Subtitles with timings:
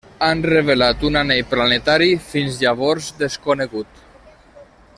[0.27, 4.05] Han revelat un anell planetari fins llavors desconegut.